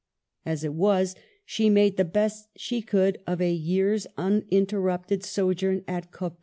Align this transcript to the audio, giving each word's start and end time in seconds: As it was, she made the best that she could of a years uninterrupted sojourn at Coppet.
As 0.47 0.63
it 0.63 0.73
was, 0.73 1.13
she 1.45 1.69
made 1.69 1.95
the 1.95 2.03
best 2.03 2.51
that 2.51 2.59
she 2.59 2.81
could 2.81 3.19
of 3.27 3.39
a 3.39 3.53
years 3.53 4.07
uninterrupted 4.17 5.23
sojourn 5.23 5.83
at 5.87 6.11
Coppet. 6.11 6.39